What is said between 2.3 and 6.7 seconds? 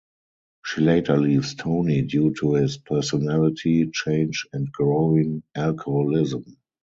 to his personality change and growing alcoholism.